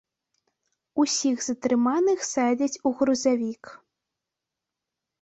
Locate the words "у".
2.87-2.95